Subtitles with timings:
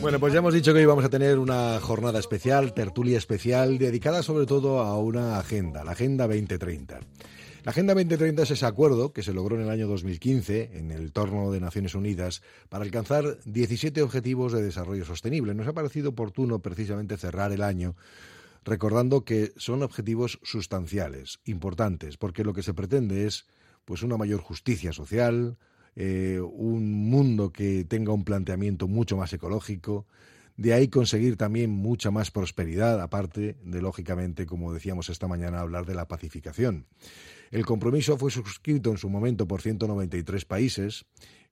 [0.00, 3.78] Bueno, pues ya hemos dicho que hoy vamos a tener una jornada especial, tertulia especial,
[3.78, 6.98] dedicada sobre todo a una agenda, la Agenda 2030.
[7.64, 11.12] La Agenda 2030 es ese acuerdo que se logró en el año 2015 en el
[11.12, 15.54] torno de Naciones Unidas para alcanzar 17 objetivos de desarrollo sostenible.
[15.54, 17.94] Nos ha parecido oportuno precisamente cerrar el año
[18.64, 23.46] recordando que son objetivos sustanciales, importantes, porque lo que se pretende es
[23.84, 25.58] pues una mayor justicia social,
[25.96, 30.06] eh, un mundo que tenga un planteamiento mucho más ecológico,
[30.56, 35.84] de ahí conseguir también mucha más prosperidad, aparte de, lógicamente, como decíamos esta mañana, hablar
[35.84, 36.86] de la pacificación.
[37.50, 41.06] El compromiso fue suscrito en su momento por 193 países,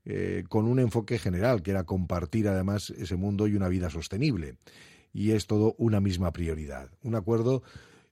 [0.05, 4.57] eh, con un enfoque general, que era compartir además ese mundo y una vida sostenible
[5.13, 6.91] y es todo una misma prioridad.
[7.03, 7.63] Un acuerdo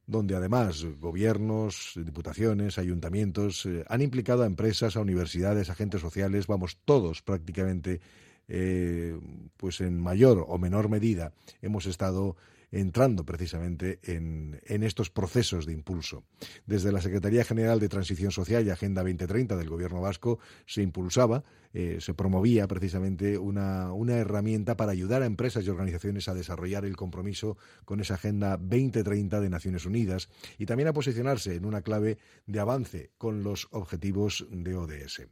[0.07, 6.79] donde además gobiernos, diputaciones, ayuntamientos eh, han implicado a empresas, a universidades, agentes sociales, vamos,
[6.85, 8.01] todos prácticamente,
[8.49, 9.19] eh,
[9.57, 12.37] pues en mayor o menor medida hemos estado
[12.73, 16.25] entrando precisamente en, estos procesos de impulso.
[16.67, 21.45] Desde la Secretaría General de Transición Social y Agenda 2030 del Gobierno vasco se impulsaba,
[21.73, 26.85] eh, se promovía precisamente una, una herramienta para ayudar a empresas y organizaciones a desarrollar
[26.85, 31.83] el compromiso con esa Agenda 2030 de Naciones Unidas y también a posicionarse en una
[31.83, 35.23] clave de avance con los objetivos de ODS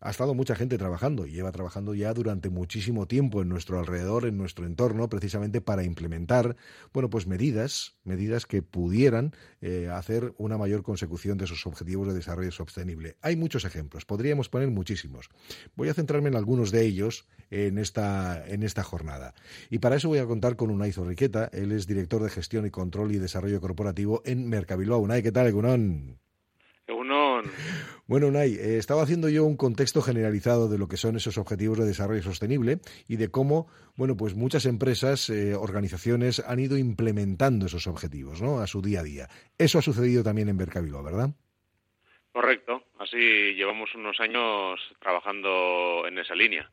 [0.00, 4.24] ha estado mucha gente trabajando y lleva trabajando ya durante muchísimo tiempo en nuestro alrededor,
[4.26, 6.56] en nuestro entorno, precisamente para implementar,
[6.92, 12.14] bueno, pues medidas, medidas que pudieran eh, hacer una mayor consecución de esos objetivos de
[12.14, 13.16] desarrollo sostenible.
[13.20, 15.28] Hay muchos ejemplos, podríamos poner muchísimos.
[15.76, 19.34] Voy a centrarme en algunos de ellos en esta, en esta jornada.
[19.68, 22.70] Y para eso voy a contar con Unai Zorriqueta, él es director de gestión y
[22.70, 24.98] control y desarrollo corporativo en Mercabilbao.
[24.98, 26.18] Unai, ¿qué tal, Egunon?
[28.06, 31.78] Bueno, Nay, eh, estaba haciendo yo un contexto generalizado de lo que son esos objetivos
[31.78, 37.66] de desarrollo sostenible y de cómo, bueno, pues muchas empresas, eh, organizaciones han ido implementando
[37.66, 38.60] esos objetivos, ¿no?
[38.60, 39.28] A su día a día.
[39.58, 41.30] Eso ha sucedido también en Bercavilo, ¿verdad?
[42.32, 42.82] Correcto.
[42.98, 43.16] Así
[43.54, 46.70] llevamos unos años trabajando en esa línea.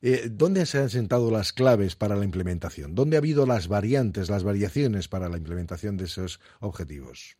[0.00, 2.94] Eh, ¿Dónde se han sentado las claves para la implementación?
[2.94, 7.36] ¿Dónde ha habido las variantes, las variaciones para la implementación de esos objetivos?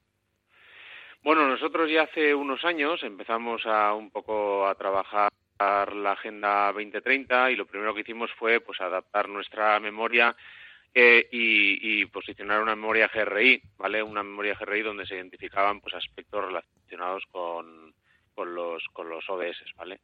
[1.23, 7.51] Bueno, nosotros ya hace unos años empezamos a un poco a trabajar la Agenda 2030
[7.51, 10.34] y lo primero que hicimos fue pues adaptar nuestra memoria
[10.95, 14.03] eh, y, posicionar una memoria GRI, ¿vale?
[14.03, 17.93] Una memoria GRI donde se identificaban pues aspectos relacionados con,
[18.34, 20.01] con los con los ODS, ¿vale?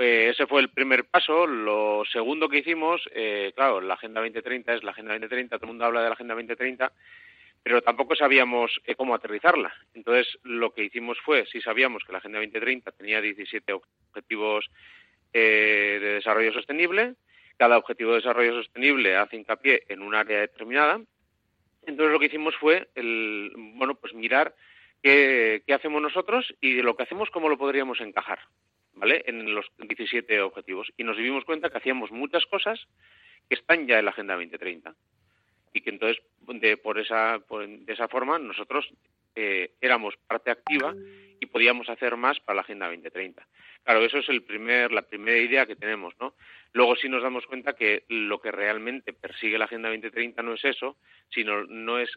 [0.00, 1.46] Eh, ese fue el primer paso.
[1.46, 5.68] Lo segundo que hicimos, eh, claro, la Agenda 2030 es la Agenda 2030, todo el
[5.68, 6.92] mundo habla de la Agenda 2030
[7.64, 9.72] pero tampoco sabíamos eh, cómo aterrizarla.
[9.94, 14.70] Entonces, lo que hicimos fue, si sabíamos que la Agenda 2030 tenía 17 objetivos
[15.32, 17.14] eh, de desarrollo sostenible,
[17.56, 21.00] cada objetivo de desarrollo sostenible hace hincapié en un área determinada.
[21.86, 24.54] Entonces, lo que hicimos fue, el, bueno, pues mirar
[25.02, 28.40] qué, qué hacemos nosotros y de lo que hacemos, cómo lo podríamos encajar,
[28.92, 29.24] ¿vale?
[29.26, 30.92] En los 17 objetivos.
[30.98, 32.86] Y nos dimos cuenta que hacíamos muchas cosas
[33.48, 34.94] que están ya en la Agenda 2030
[35.74, 38.88] y que entonces de, por esa, de esa forma nosotros
[39.34, 40.94] eh, éramos parte activa
[41.40, 43.46] y podíamos hacer más para la Agenda 2030.
[43.82, 46.34] Claro, eso es el primer, la primera idea que tenemos, ¿no?
[46.72, 50.64] Luego sí nos damos cuenta que lo que realmente persigue la Agenda 2030 no es
[50.64, 50.96] eso,
[51.28, 52.10] sino no es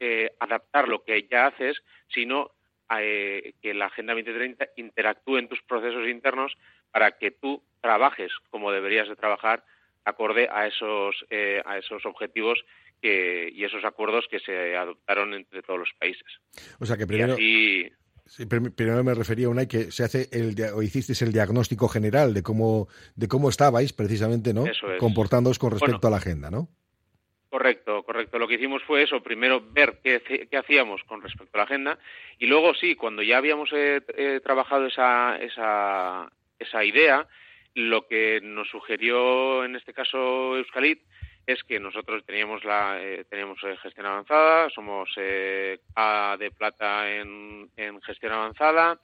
[0.00, 2.50] eh, adaptar lo que ya haces, sino
[2.98, 6.56] eh, que la Agenda 2030 interactúe en tus procesos internos
[6.90, 9.62] para que tú trabajes como deberías de trabajar
[10.04, 12.58] acorde a esos, eh, a esos objetivos
[13.00, 16.26] que, y esos acuerdos que se adoptaron entre todos los países.
[16.78, 17.36] O sea que primero...
[18.76, 22.42] primero me refería a una que se hace el o hicisteis el diagnóstico general de
[22.42, 22.86] cómo
[23.16, 24.64] de cómo estabais precisamente, ¿no?
[24.98, 26.68] Comportándoos con respecto a la agenda, ¿no?
[27.50, 28.38] Correcto, correcto.
[28.38, 31.98] Lo que hicimos fue eso, primero ver qué, qué hacíamos con respecto a la agenda
[32.38, 36.30] y luego sí, cuando ya habíamos eh, eh, trabajado esa, esa,
[36.60, 37.26] esa idea,
[37.74, 41.02] lo que nos sugirió en este caso Euskalit
[41.46, 45.10] es que nosotros teníamos la teníamos gestión avanzada, somos
[45.96, 47.70] A de plata en,
[48.02, 49.00] gestión avanzada,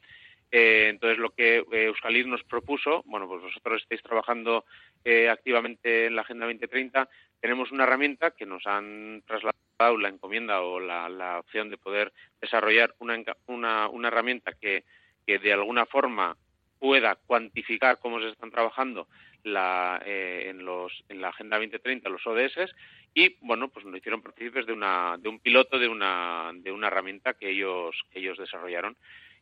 [0.50, 4.64] eh, entonces, lo que eh, Euskalir nos propuso, bueno, pues vosotros estáis trabajando
[5.04, 7.08] eh, activamente en la Agenda 2030,
[7.40, 12.94] tenemos una herramienta que nos han trasladado la encomienda o la, opción de poder desarrollar
[13.00, 14.84] una, una, una herramienta que,
[15.26, 16.36] que, de alguna forma
[16.78, 19.08] pueda cuantificar cómo se están trabajando
[19.44, 22.75] la, en, los, en la Agenda 2030 los ODS
[23.14, 26.88] y bueno pues nos hicieron partícipes de una de un piloto de una de una
[26.88, 28.96] herramienta que ellos que ellos desarrollaron.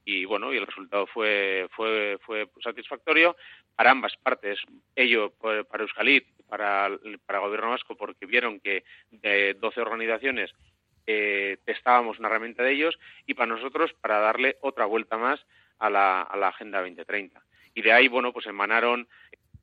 [0.06, 3.36] Y bueno y el resultado fue fue fue satisfactorio
[3.74, 4.60] para ambas partes
[4.94, 6.90] ello para Euskalit para
[7.24, 10.54] para el gobierno vasco porque vieron que de 12 organizaciones
[11.06, 15.44] eh, testábamos una herramienta de ellos y para nosotros para darle otra vuelta más
[15.78, 17.42] a la, a la agenda 2030
[17.74, 19.08] y de ahí bueno pues emanaron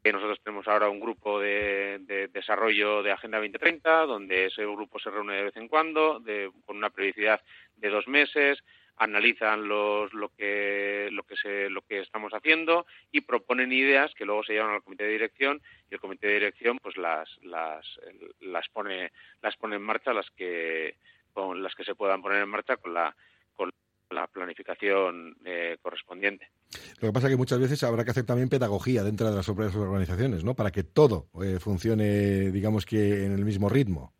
[0.04, 4.98] que nosotros tenemos ahora un grupo de, de, desarrollo de Agenda 2030, donde ese grupo
[4.98, 7.40] se reúne de vez en cuando, de, con una periodicidad
[7.76, 8.64] de dos meses,
[8.98, 14.26] analizan los, lo que lo que se, lo que estamos haciendo y proponen ideas que
[14.26, 18.00] luego se llevan al comité de dirección y el comité de dirección pues las las
[18.42, 19.12] las pone
[19.42, 20.98] las pone en marcha las que
[21.34, 23.16] con las que se puedan poner en marcha con la
[23.56, 23.72] con
[24.12, 26.50] la planificación eh, correspondiente.
[27.00, 29.46] Lo que pasa es que muchas veces habrá que hacer también pedagogía dentro de las
[29.46, 30.56] propias organizaciones, ¿no?
[30.56, 34.14] Para que todo eh, funcione, digamos que en el mismo ritmo.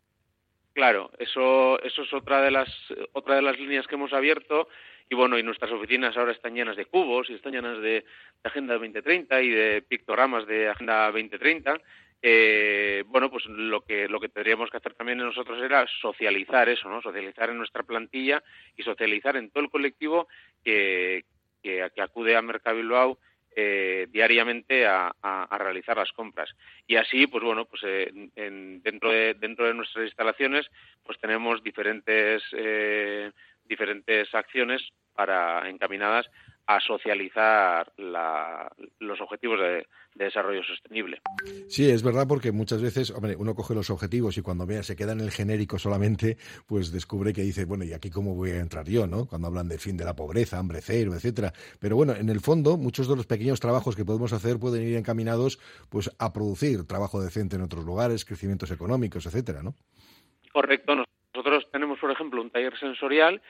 [0.74, 2.68] Claro, eso, eso es otra de las
[3.12, 4.68] otra de las líneas que hemos abierto
[5.12, 8.02] y bueno, y nuestras oficinas ahora están llenas de cubos y están llenas de,
[8.44, 11.80] Agenda 2030 y de pictogramas de Agenda 2030.
[12.24, 16.88] Eh, bueno, pues lo que lo que tendríamos que hacer también nosotros era socializar eso,
[16.88, 17.02] ¿no?
[17.02, 18.42] Socializar en nuestra plantilla
[18.76, 20.28] y socializar en todo el colectivo
[20.62, 21.24] que,
[21.62, 23.18] que, acude a Mercado Bilbao
[23.54, 25.12] eh, diariamente a,
[25.58, 26.48] realizar las compras
[26.86, 28.10] y así pues bueno pues eh,
[28.82, 30.66] dentro de dentro de nuestras instalaciones
[31.04, 33.30] pues tenemos diferentes eh,
[33.64, 34.82] diferentes acciones
[35.14, 36.28] para encaminadas
[36.66, 41.22] a socializar los objetivos de, desarrollo sostenible.
[41.68, 44.94] Sí, es verdad porque muchas veces, hombre, uno coge los objetivos y cuando vea se
[44.94, 46.36] queda en el genérico solamente,
[46.66, 49.26] pues descubre que dice, bueno, ¿y aquí cómo voy a entrar yo, no?
[49.26, 51.52] Cuando hablan de fin de la pobreza, hambre cero, etcétera.
[51.80, 54.96] Pero bueno, en el fondo, muchos de los pequeños trabajos que podemos hacer pueden ir
[54.96, 55.58] encaminados,
[55.90, 59.74] pues, a producir trabajo decente en otros lugares, crecimientos económicos, etcétera, ¿no?
[60.52, 60.94] Correcto.
[61.34, 63.40] Nosotros tenemos, por ejemplo, un taller sensorial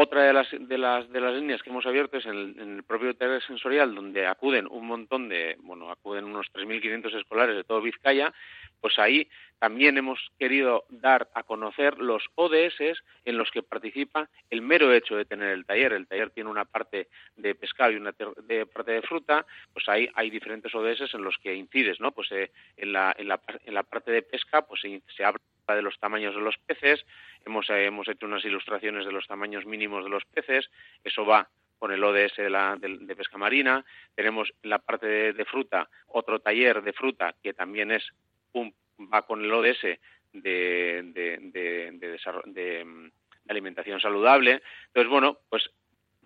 [0.00, 3.16] otra de las, de las, de las líneas que hemos abierto es en el, propio
[3.16, 8.32] taller sensorial, donde acuden un montón de, bueno, acuden unos 3.500 escolares de todo Vizcaya,
[8.80, 9.28] pues ahí
[9.58, 15.16] también hemos querido dar a conocer los ODS en los que participa el mero hecho
[15.16, 15.92] de tener el taller.
[15.92, 18.14] El taller tiene una parte de pescado y una
[18.46, 22.12] de parte de fruta, pues ahí hay diferentes ODS en los que incides, ¿no?
[22.12, 25.40] Pues eh, en, la, en, la, en la parte de pesca, pues se, se habla
[25.74, 27.04] de los tamaños de los peces,
[27.44, 30.70] hemos, eh, hemos hecho unas ilustraciones de los tamaños mínimos de los peces,
[31.04, 31.48] eso va
[31.78, 33.84] con el ODS de, pesca marina,
[34.14, 38.04] tenemos en la parte de, fruta otro taller de fruta que también es
[38.52, 38.74] un,
[39.12, 39.98] va con el ODS
[40.32, 43.10] de, de, mm,
[43.48, 44.60] alimentación saludable.
[44.88, 45.70] Entonces, bueno, pues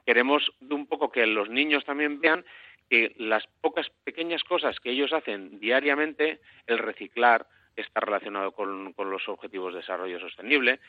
[0.07, 2.45] queremos un poco que los niños también vean
[2.89, 9.29] que las pocas pequeñas cosas que ellos hacen diariamente, el reciclar, está relacionado con, los
[9.29, 10.81] objetivos de desarrollo sostenible.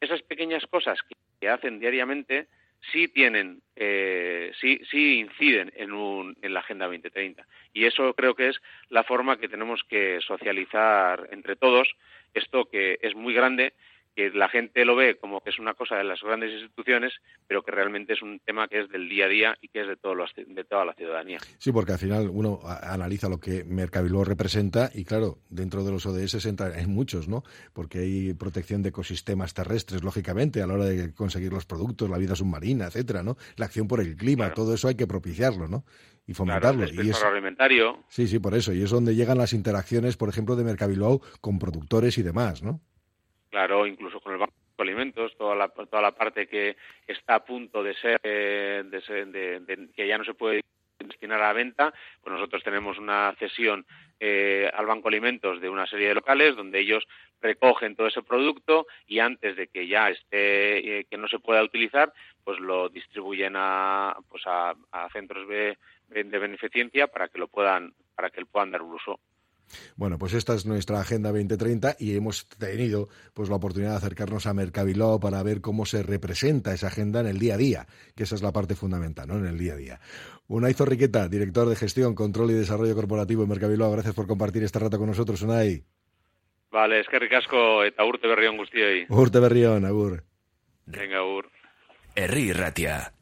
[0.00, 2.46] Esas pequeñas cosas que, hacen diariamente
[2.90, 7.46] sí tienen, eh, sí, sí inciden en, un, en la Agenda 2030.
[7.74, 11.94] Y eso creo que es la forma que tenemos que socializar entre todos
[12.32, 13.74] esto que es muy grande
[14.14, 17.12] que la gente lo ve como que es una cosa de las grandes instituciones,
[17.46, 19.88] pero que realmente es un tema que es del día a día y que es
[19.88, 21.38] de, todos de toda la ciudadanía.
[21.58, 26.06] Sí, porque al final uno analiza lo que Mercabiló representa y claro, dentro de los
[26.06, 27.42] ODS entra en muchos, ¿no?
[27.72, 32.18] Porque hay protección de ecosistemas terrestres, lógicamente, a la hora de conseguir los productos, la
[32.18, 33.36] vida submarina, etcétera, ¿no?
[33.56, 35.84] La acción por el clima, todo eso hay que propiciarlo, ¿no?
[36.26, 36.86] y fomentarlo.
[36.86, 37.98] y es, alimentario.
[38.08, 38.72] Sí, sí, por eso.
[38.72, 42.80] Y es donde llegan las interacciones, por ejemplo, de Mercabilbao con productores y demás, ¿no?
[43.54, 47.44] Claro, incluso con el Banco de Alimentos, toda la, toda la parte que está a
[47.44, 50.64] punto de ser, eh, de, que ya no se puede
[50.98, 53.86] destinar a la venta, pues nosotros tenemos una cesión
[54.18, 57.06] eh, al Banco de Alimentos de una serie de locales donde ellos
[57.40, 61.62] recogen todo ese producto y antes de que ya esté, eh, que no se pueda
[61.62, 64.74] utilizar, pues lo distribuyen a, pues a,
[65.12, 69.20] centros de, de beneficencia para que lo puedan, para que puedan dar un uso.
[69.96, 74.46] Bueno, pues esta es nuestra Agenda 2030 y hemos tenido pues la oportunidad de acercarnos
[74.46, 78.24] a Mercabiló para ver cómo se representa esa agenda en el día a día, que
[78.24, 79.38] esa es la parte fundamental, ¿no?
[79.38, 80.00] En el día a día.
[80.46, 84.78] Unai Zorriqueta, director de Gestión, Control y Desarrollo Corporativo en Mercabiló, gracias por compartir este
[84.78, 85.82] rato con nosotros, Unai.
[86.70, 89.06] Vale, es que ricasco eta urte berrión guztioi.
[89.08, 90.24] Urte berrión, agur.
[90.86, 91.48] Venga, agur.
[92.16, 93.12] Herri Ratia.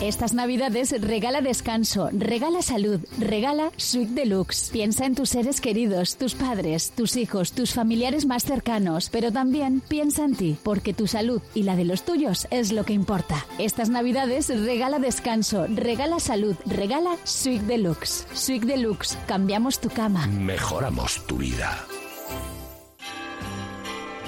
[0.00, 4.70] Estas navidades regala descanso, regala salud, regala Suite Deluxe.
[4.70, 9.80] Piensa en tus seres queridos, tus padres, tus hijos, tus familiares más cercanos, pero también
[9.80, 13.44] piensa en ti, porque tu salud y la de los tuyos es lo que importa.
[13.58, 18.24] Estas navidades regala descanso, regala salud, regala Suite Deluxe.
[18.34, 20.28] Suite Deluxe, cambiamos tu cama.
[20.28, 21.84] Mejoramos tu vida.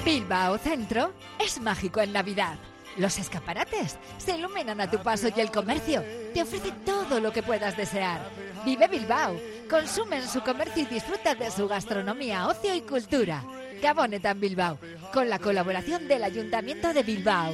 [0.03, 2.57] Bilbao Centro es mágico en Navidad.
[2.97, 7.43] Los escaparates se iluminan a tu paso y el comercio te ofrece todo lo que
[7.43, 8.21] puedas desear.
[8.65, 13.43] Vive Bilbao, consume en su comercio y disfruta de su gastronomía, ocio y cultura.
[13.81, 14.77] Gaboneta en Bilbao,
[15.13, 17.53] con la colaboración del Ayuntamiento de Bilbao.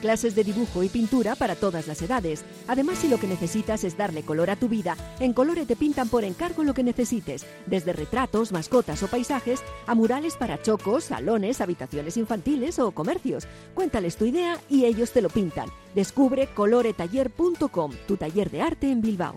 [0.00, 2.44] Clases de dibujo y pintura para todas las edades.
[2.68, 6.08] Además, si lo que necesitas es darle color a tu vida, en Colore te pintan
[6.08, 11.60] por encargo lo que necesites, desde retratos, mascotas o paisajes, a murales para chocos, salones,
[11.60, 13.46] habitaciones infantiles o comercios.
[13.74, 15.68] Cuéntales tu idea y ellos te lo pintan.
[15.94, 19.36] Descubre coloretaller.com, tu taller de arte en Bilbao.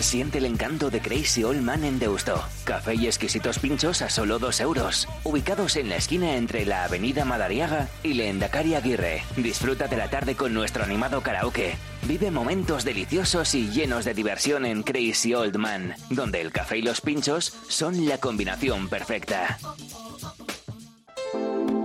[0.00, 2.42] Siente el encanto de Crazy Old Man en Deusto.
[2.64, 5.08] Café y exquisitos pinchos a solo 2 euros.
[5.24, 9.22] Ubicados en la esquina entre la avenida Madariaga y Leendakari Aguirre.
[9.36, 11.76] Disfruta de la tarde con nuestro animado karaoke.
[12.06, 16.82] Vive momentos deliciosos y llenos de diversión en Crazy Old Man, donde el café y
[16.82, 19.58] los pinchos son la combinación perfecta.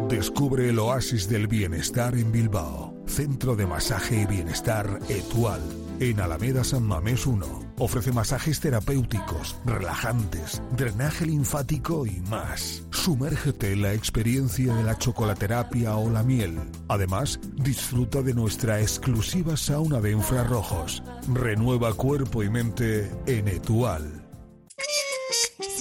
[0.10, 2.94] Descubre el oasis del bienestar en Bilbao.
[3.08, 5.62] Centro de Masaje y Bienestar Etual,
[6.00, 7.71] en Alameda San Mamés 1.
[7.82, 12.84] Ofrece masajes terapéuticos, relajantes, drenaje linfático y más.
[12.92, 16.60] Sumérgete en la experiencia de la chocolaterapia o la miel.
[16.90, 21.02] Además, disfruta de nuestra exclusiva sauna de infrarrojos.
[21.34, 24.21] Renueva cuerpo y mente en Etual.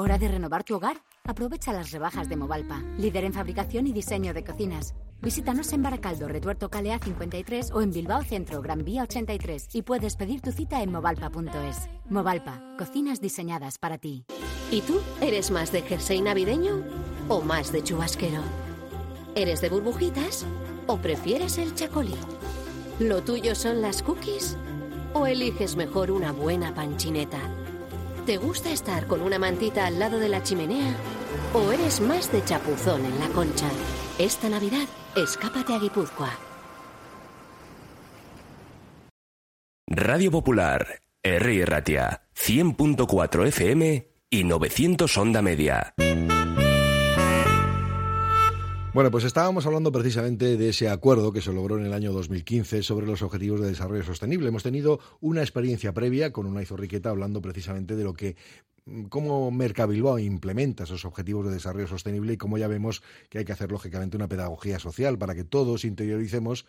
[0.00, 1.02] ¿Hora de renovar tu hogar?
[1.24, 4.94] Aprovecha las rebajas de Movalpa, líder en fabricación y diseño de cocinas.
[5.20, 10.14] Visítanos en Baracaldo, Retuerto Calea 53 o en Bilbao Centro, Gran Vía 83 y puedes
[10.14, 11.88] pedir tu cita en movalpa.es.
[12.08, 14.24] Movalpa, cocinas diseñadas para ti.
[14.70, 15.00] ¿Y tú?
[15.20, 16.84] ¿Eres más de jersey navideño
[17.26, 18.42] o más de chubasquero?
[19.34, 20.46] ¿Eres de burbujitas
[20.86, 22.14] o prefieres el chacolí?
[23.00, 24.56] ¿Lo tuyo son las cookies
[25.12, 27.40] o eliges mejor una buena panchineta?
[28.28, 30.94] ¿Te gusta estar con una mantita al lado de la chimenea?
[31.54, 33.70] ¿O eres más de chapuzón en la concha?
[34.18, 36.28] Esta Navidad, escápate a Guipúzcoa.
[39.86, 41.64] Radio Popular, R.
[41.64, 45.94] Ratia, 100.4 FM y 900 Onda Media.
[48.98, 52.82] Bueno, pues estábamos hablando precisamente de ese acuerdo que se logró en el año 2015
[52.82, 54.48] sobre los objetivos de desarrollo sostenible.
[54.48, 58.34] Hemos tenido una experiencia previa con una Riqueta hablando precisamente de lo que
[59.08, 63.52] cómo Mercabilbao implementa esos objetivos de desarrollo sostenible y cómo ya vemos que hay que
[63.52, 66.66] hacer lógicamente una pedagogía social para que todos interioricemos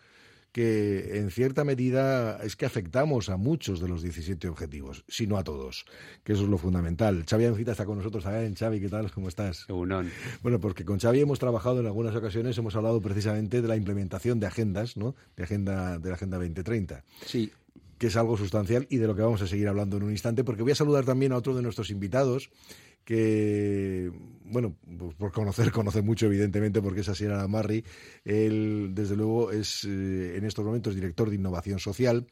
[0.52, 5.36] que en cierta medida es que afectamos a muchos de los 17 objetivos, si no
[5.36, 5.84] a todos,
[6.24, 7.24] que eso es lo fundamental.
[7.28, 8.54] Xavi Ancita está con nosotros también.
[8.54, 9.10] Xavi, ¿qué tal?
[9.12, 9.66] ¿Cómo estás?
[10.42, 14.40] Bueno, porque con Xavi hemos trabajado en algunas ocasiones, hemos hablado precisamente de la implementación
[14.40, 15.14] de agendas, ¿no?
[15.36, 17.04] De, agenda, de la Agenda 2030.
[17.24, 17.52] Sí
[18.00, 20.42] que es algo sustancial y de lo que vamos a seguir hablando en un instante,
[20.42, 22.48] porque voy a saludar también a otro de nuestros invitados,
[23.10, 24.12] que,
[24.44, 27.84] bueno, pues por conocer, conoce mucho, evidentemente, porque es Asier Marri.
[28.24, 32.28] Él, desde luego, es eh, en estos momentos director de innovación social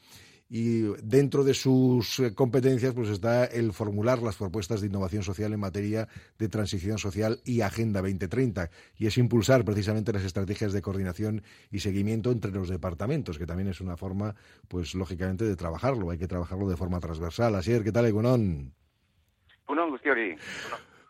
[0.48, 5.52] y dentro de sus eh, competencias pues está el formular las propuestas de innovación social
[5.52, 6.08] en materia
[6.38, 11.42] de transición social y Agenda 2030 y es impulsar precisamente las estrategias de coordinación
[11.72, 14.36] y seguimiento entre los departamentos, que también es una forma
[14.68, 17.56] pues lógicamente de trabajarlo, hay que trabajarlo de forma transversal.
[17.56, 18.77] Asier, ¿qué tal, Egunon?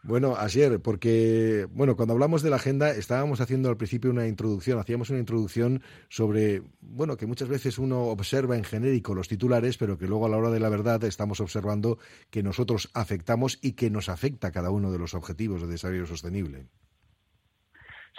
[0.03, 4.79] Bueno, Asier, porque bueno, cuando hablamos de la agenda estábamos haciendo al principio una introducción,
[4.79, 9.99] hacíamos una introducción sobre bueno que muchas veces uno observa en genérico los titulares, pero
[9.99, 11.99] que luego a la hora de la verdad estamos observando
[12.31, 16.69] que nosotros afectamos y que nos afecta cada uno de los objetivos de desarrollo sostenible.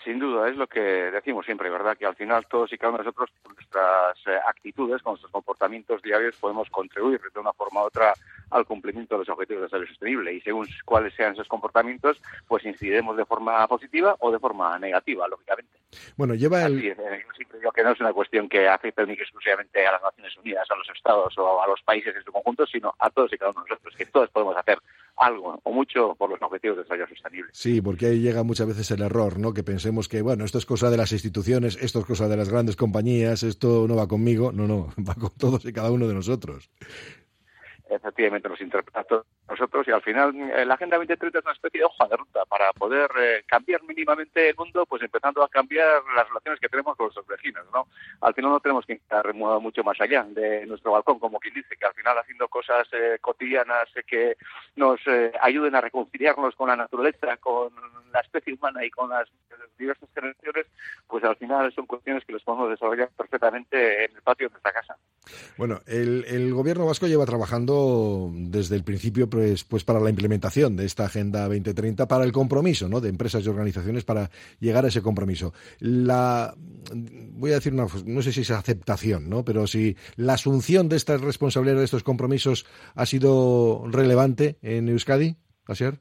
[0.04, 1.98] Sin duda, es lo que decimos siempre, ¿verdad?
[1.98, 5.32] Que al final todos y cada uno de nosotros, con nuestras eh, actitudes, con nuestros
[5.32, 8.14] comportamientos diarios, podemos contribuir de una forma u otra
[8.52, 10.34] al cumplimiento de los objetivos de desarrollo sostenible.
[10.34, 15.28] Y según cuáles sean esos comportamientos, pues incidiremos de forma positiva o de forma negativa,
[15.28, 15.78] lógicamente.
[16.18, 16.80] Bueno, lleva el...
[16.80, 20.02] Eh, yo siempre digo que no es una cuestión que afecte únicamente exclusivamente a las
[20.02, 23.32] Naciones Unidas, a los Estados o a los países en su conjunto, sino a todos
[23.34, 24.80] y cada uno de nosotros, que todos podemos hacer
[25.20, 27.50] algo o mucho por los objetivos de desarrollo sostenible.
[27.54, 29.54] Sí, porque ahí llega muchas veces el error, ¿no?
[29.54, 32.50] Que pensemos que, bueno, esto es cosa de las instituciones, esto es cosa de las
[32.50, 34.52] grandes compañías, esto no va conmigo.
[34.52, 36.70] No, no, va con todos y cada uno de nosotros
[37.90, 39.00] efectivamente nos interpreta
[39.50, 42.46] nosotros y al final eh, la Agenda 2030 es una especie de hoja de ruta
[42.46, 46.96] para poder eh, cambiar mínimamente el mundo, pues empezando a cambiar las relaciones que tenemos
[46.96, 47.88] con nuestros vecinos, ¿no?
[48.22, 51.76] Al final no tenemos que estar mucho más allá de nuestro balcón, como quien dice,
[51.78, 54.38] que al final haciendo cosas eh, cotidianas que
[54.76, 55.00] nos
[55.42, 57.72] ayuden a reconciliarnos con la naturaleza, con
[58.12, 59.28] la especie humana y con las
[59.78, 60.68] diversas generaciones,
[61.08, 64.74] pues al final son cuestiones que los podemos desarrollar perfectamente en el patio de nuestra
[64.74, 64.98] casa.
[65.58, 67.79] Bueno, el, el gobierno vasco lleva trabajando
[68.34, 72.88] desde el principio pues, pues para la implementación de esta Agenda 2030, para el compromiso
[72.90, 73.02] ¿no?
[73.02, 75.54] de empresas y organizaciones para llegar a ese compromiso.
[75.80, 76.56] La,
[76.96, 79.44] voy a decir una, no sé si es aceptación, ¿no?
[79.44, 82.66] pero si la asunción de esta responsabilidad de estos compromisos
[82.96, 85.38] ha sido relevante en Euskadi,
[85.68, 86.00] Asier.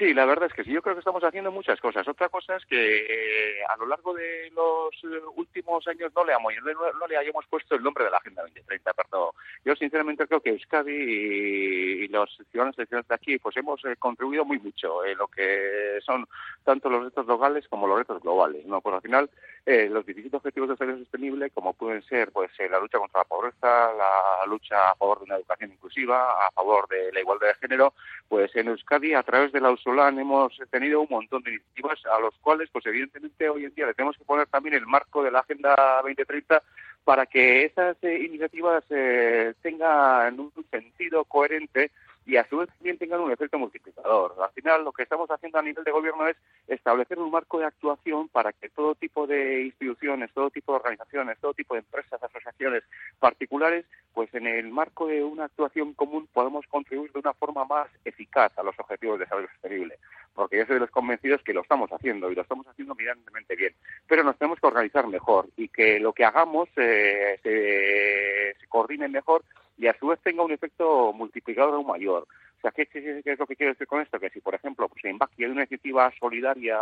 [0.00, 0.72] Sí, la verdad es que sí.
[0.72, 2.08] Yo creo que estamos haciendo muchas cosas.
[2.08, 6.32] Otra cosa es que eh, a lo largo de los eh, últimos años no le,
[6.72, 8.94] no, le hayamos puesto el nombre de la Agenda 2030.
[8.94, 9.32] Perdón.
[9.62, 14.58] Yo sinceramente creo que Euskadi y, los ciudadanos de aquí pues hemos eh, contribuido muy
[14.58, 16.26] mucho en lo que son
[16.64, 18.64] tanto los retos locales como los retos globales.
[18.64, 18.80] ¿no?
[18.80, 19.30] Pues al final
[19.66, 23.92] los 17 objetivos de desarrollo sostenible, como pueden ser pues la lucha contra la pobreza,
[23.92, 27.94] la lucha a favor de una educación inclusiva, a favor de la igualdad de género,
[28.28, 29.70] pues en Euskadi a través de la
[30.18, 33.94] hemos tenido un montón de iniciativas a los cuales, pues evidentemente hoy en día le
[33.94, 36.62] tenemos que poner también el marco de la Agenda 2030
[37.04, 41.90] para que esas eh, iniciativas eh, tengan un sentido coherente
[42.26, 44.34] y a su vez también tengan un efecto multiplicador.
[44.40, 46.36] Al final lo que estamos haciendo a nivel de gobierno es
[46.68, 51.38] establecer un marco de actuación para que todo tipo de instituciones, todo tipo de organizaciones,
[51.40, 52.84] todo tipo de empresas, asociaciones
[53.18, 57.88] particulares, pues en el marco de una actuación común podamos contribuir de una forma más
[58.04, 59.98] eficaz a los objetivos de desarrollo sostenible.
[60.34, 63.56] Porque yo soy de los convencidos que lo estamos haciendo y lo estamos haciendo medianamente
[63.56, 63.74] bien.
[64.06, 69.42] Pero nos tenemos que organizar mejor y que lo que hagamos eh, se coordine mejor
[69.80, 72.26] y a su vez tenga un efecto multiplicador aún mayor.
[72.58, 72.86] O sea, ¿qué,
[73.24, 74.20] es lo que quiero decir con esto?
[74.20, 76.78] Que si, por ejemplo, pues en Baki una iniciativa solidaria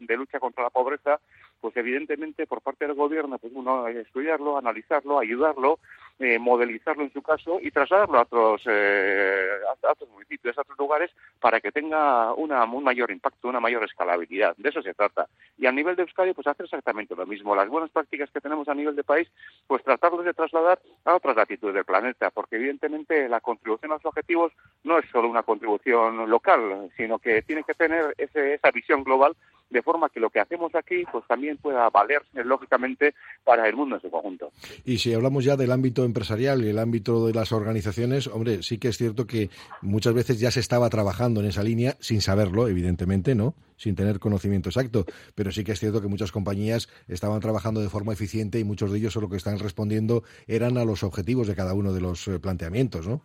[0.00, 1.20] de lucha contra la pobreza,
[1.62, 5.78] pues evidentemente por parte del gobierno, pues uno estudiarlo, analizarlo, ayudarlo,
[6.18, 10.76] eh, modelizarlo en su caso y trasladarlo a otros, eh, a, otros municipios, a otros
[10.76, 14.56] lugares, para que tenga una, un mayor impacto, una mayor escalabilidad.
[14.56, 15.28] De eso se trata.
[15.56, 17.54] Y a nivel de Euskadi, pues hacer exactamente lo mismo.
[17.54, 19.30] Las buenas prácticas que tenemos a nivel de país,
[19.68, 24.04] pues tratarlos de trasladar a otras latitudes del planeta, porque evidentemente la contribución a los
[24.04, 29.04] objetivos no es solo una contribución local, sino que tiene que tener ese, esa visión
[29.04, 29.36] global
[29.72, 33.96] de forma que lo que hacemos aquí pues también pueda valerse lógicamente para el mundo
[33.96, 34.52] en su conjunto.
[34.84, 38.78] Y si hablamos ya del ámbito empresarial y el ámbito de las organizaciones, hombre, sí
[38.78, 42.68] que es cierto que muchas veces ya se estaba trabajando en esa línea sin saberlo,
[42.68, 43.54] evidentemente, ¿no?
[43.76, 47.88] Sin tener conocimiento exacto, pero sí que es cierto que muchas compañías estaban trabajando de
[47.88, 51.56] forma eficiente y muchos de ellos solo que están respondiendo eran a los objetivos de
[51.56, 53.22] cada uno de los eh, planteamientos, ¿no?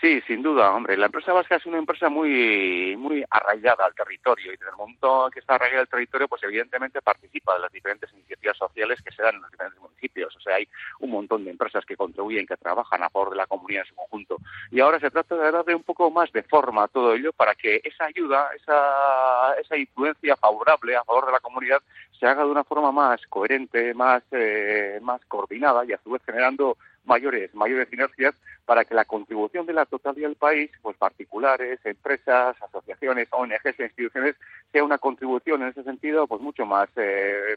[0.00, 0.96] Sí, sin duda, hombre.
[0.96, 5.30] La empresa vasca es una empresa muy, muy arraigada al territorio y desde el momento
[5.32, 9.22] que está arraigada al territorio, pues evidentemente participa de las diferentes iniciativas sociales que se
[9.22, 10.36] dan en los diferentes municipios.
[10.36, 10.68] O sea, hay
[11.00, 13.94] un montón de empresas que contribuyen, que trabajan a favor de la comunidad en su
[13.94, 14.38] conjunto.
[14.70, 17.54] Y ahora se trata de darle un poco más de forma a todo ello para
[17.54, 21.80] que esa ayuda, esa, esa influencia favorable a favor de la comunidad
[22.18, 26.22] se haga de una forma más coherente, más, eh, más coordinada y a su vez
[26.24, 31.78] generando mayores, mayores sinergias para que la contribución de la totalidad del país, pues particulares,
[31.84, 34.36] empresas, asociaciones, ONGs e instituciones,
[34.72, 37.56] sea una contribución en ese sentido pues mucho más eh,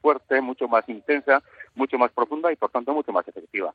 [0.00, 1.42] fuerte, mucho más intensa,
[1.74, 3.74] mucho más profunda y por tanto mucho más efectiva.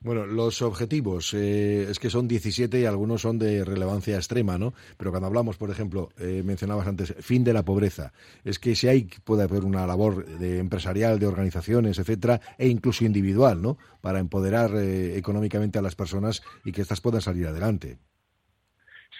[0.00, 4.72] Bueno, los objetivos eh, es que son 17 y algunos son de relevancia extrema, ¿no?
[4.96, 8.12] Pero cuando hablamos, por ejemplo, eh, mencionabas antes, fin de la pobreza,
[8.44, 13.04] es que si hay, puede haber una labor de empresarial, de organizaciones, etcétera, e incluso
[13.04, 13.76] individual, ¿no?
[14.00, 17.98] Para empoderar eh, económicamente a las personas y que éstas puedan salir adelante.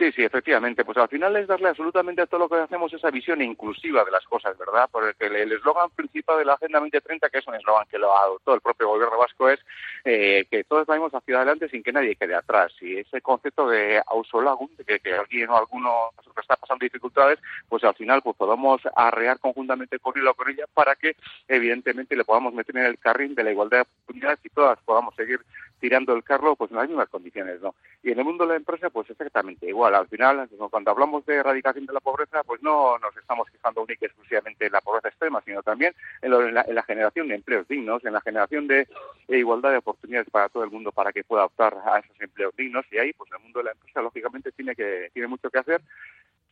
[0.00, 0.82] Sí, sí, efectivamente.
[0.82, 4.10] Pues al final es darle absolutamente a todo lo que hacemos esa visión inclusiva de
[4.10, 4.88] las cosas, ¿verdad?
[4.90, 8.54] Porque el eslogan principal de la Agenda 2030, que es un eslogan que lo adoptó
[8.54, 9.60] el propio gobierno vasco, es
[10.06, 12.72] eh, que todos vayamos hacia adelante sin que nadie quede atrás.
[12.80, 17.84] Y ese concepto de ausolagun, de que, que alguien o alguno está pasando dificultades, pues
[17.84, 21.14] al final pues podamos arrear conjuntamente con él o con ella para que
[21.46, 25.14] evidentemente le podamos meter en el carril de la igualdad de oportunidades y todas podamos
[25.14, 25.40] seguir
[25.80, 27.74] tirando el carro pues en las mismas condiciones, ¿no?
[28.02, 31.36] Y en el mundo de la empresa pues exactamente igual al final, cuando hablamos de
[31.36, 35.42] erradicación de la pobreza, pues no nos estamos fijando únicamente exclusivamente en la pobreza extrema,
[35.44, 38.86] sino también en, la, generación de empleos dignos, en la generación de,
[39.28, 42.84] igualdad de oportunidades para todo el mundo para que pueda optar a esos empleos dignos.
[42.90, 45.80] Y ahí, pues el mundo de la empresa, lógicamente, tiene, que, tiene mucho que hacer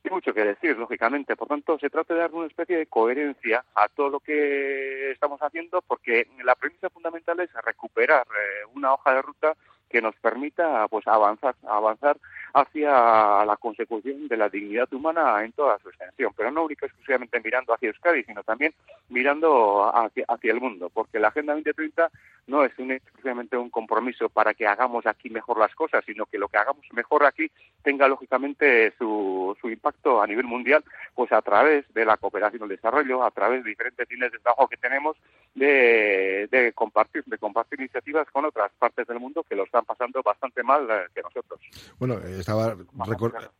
[0.04, 1.36] y mucho que decir, lógicamente.
[1.36, 5.40] Por tanto, se trata de dar una especie de coherencia a todo lo que estamos
[5.40, 9.56] haciendo, porque la premisa fundamental es recuperar eh, una hoja de ruta
[9.88, 12.18] que nos permita pues avanzar avanzar
[12.54, 17.40] hacia la consecución de la dignidad humana en toda su extensión, pero no única exclusivamente
[17.40, 18.72] mirando hacia Euskadi, sino también
[19.08, 22.10] mirando hacia, hacia el mundo, porque la Agenda 2030
[22.48, 26.38] no es un, exclusivamente un compromiso para que hagamos aquí mejor las cosas, sino que
[26.38, 27.50] lo que hagamos mejor aquí
[27.82, 30.82] tenga lógicamente su, su impacto a nivel mundial,
[31.14, 34.66] pues a través de la cooperación el desarrollo, a través de diferentes líneas de trabajo
[34.66, 35.16] que tenemos
[35.54, 40.22] de, de compartir de compartir iniciativas con otras partes del mundo que lo están pasando
[40.22, 41.60] bastante mal eh, que nosotros.
[41.98, 42.76] Bueno, estaba,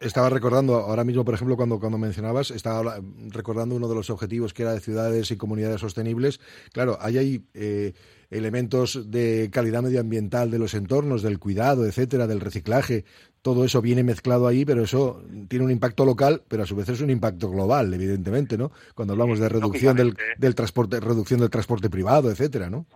[0.00, 4.54] estaba recordando ahora mismo, por ejemplo, cuando, cuando mencionabas, estaba recordando uno de los objetivos
[4.54, 6.40] que era de ciudades y comunidades sostenibles.
[6.72, 7.92] Claro, hay ahí eh,
[8.30, 13.04] elementos de calidad medioambiental de los entornos, del cuidado, etcétera, del reciclaje.
[13.40, 16.88] Todo eso viene mezclado ahí, pero eso tiene un impacto local, pero a su vez
[16.88, 18.72] es un impacto global, evidentemente, ¿no?
[18.94, 22.86] Cuando hablamos de reducción del, del transporte, reducción del transporte privado, etcétera, ¿no?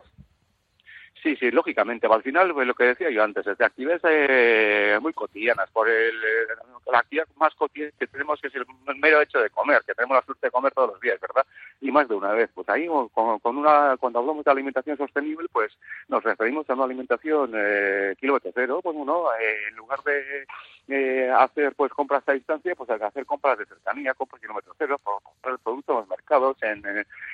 [1.22, 2.08] Sí, sí, lógicamente.
[2.08, 6.16] Al final, pues, lo que decía yo antes, desde actividades eh, muy cotidianas, por el,
[6.16, 6.46] eh,
[6.90, 10.16] la actividad más cotidiana que tenemos, que es el mero hecho de comer, que tenemos
[10.16, 11.46] la suerte de comer todos los días, ¿verdad?
[11.80, 12.50] Y más de una vez.
[12.52, 15.72] Pues ahí, con, una, cuando hablamos de alimentación sostenible, pues
[16.08, 20.44] nos referimos a una alimentación eh, kilómetro cero, pues uno, eh, en lugar de
[21.37, 24.96] hacer pues compras a distancia, pues hay que hacer compras de cercanía, compras kilómetro cero,
[25.02, 26.82] comprar el producto en los mercados, en,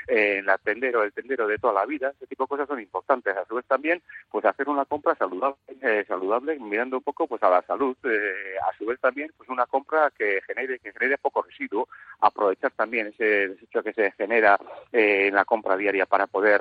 [0.07, 3.37] en, la tendero, el tendero de toda la vida, ese tipo de cosas son importantes.
[3.37, 7.41] A su vez también, pues hacer una compra saludable, eh, saludable mirando un poco pues
[7.45, 7.97] a la salud.
[8.03, 11.89] Eh, a su vez también, pues una compra que genere que genere poco residuo,
[12.21, 14.59] aprovechar también ese desecho que se genera
[14.93, 16.59] eh, en la compra diaria para poder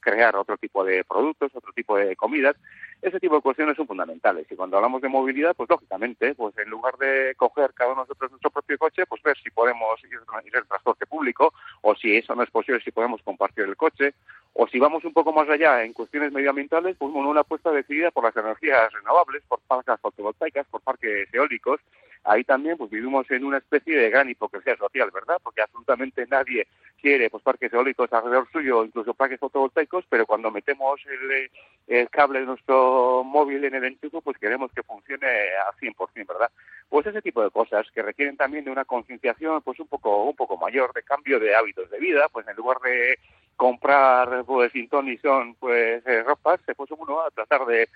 [0.00, 2.56] crear otro tipo de productos, otro tipo de comidas.
[3.00, 4.50] Ese tipo de cuestiones son fundamentales.
[4.50, 8.08] Y cuando hablamos de movilidad, pues lógicamente, pues en lugar de coger cada uno de
[8.08, 12.16] nosotros nuestro propio coche, pues ver si podemos ir, ir en transporte público o si
[12.16, 14.14] eso no es posible, si podemos compartir el coche
[14.60, 18.24] o si vamos un poco más allá en cuestiones medioambientales, pues una apuesta decidida por
[18.24, 21.80] las energías renovables, por parques fotovoltaicas, por parques eólicos.
[22.28, 25.38] Ahí también pues vivimos en una especie de gran hipocresía social, ¿verdad?
[25.42, 26.66] Porque absolutamente nadie
[27.00, 31.50] quiere pues parques eólicos alrededor suyo, incluso parques fotovoltaicos, pero cuando metemos el,
[31.86, 36.50] el cable de nuestro móvil en el enchufe, pues queremos que funcione al 100%, ¿verdad?
[36.90, 40.36] Pues ese tipo de cosas que requieren también de una concienciación pues un poco un
[40.36, 43.18] poco mayor de cambio de hábitos de vida, pues en lugar de
[43.56, 47.88] comprar pues sin ton y son pues eh, ropas se puso uno a tratar de,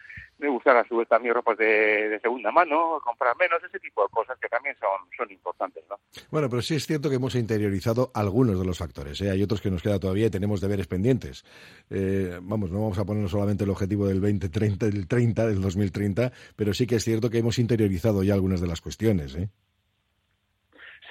[0.42, 4.08] de, usar a su vez también ropas de, segunda mano comprar menos ese tipo de
[4.10, 5.96] cosas que también son son importantes no
[6.30, 9.30] bueno pero sí es cierto que hemos interiorizado algunos de los factores ¿eh?
[9.30, 11.44] hay otros que nos queda todavía y tenemos deberes pendientes
[11.90, 16.32] eh, vamos no vamos a poner solamente el objetivo del 2030 del 30 del 2030
[16.56, 19.48] pero sí que es cierto que hemos interiorizado ya algunas de las cuestiones ¿eh?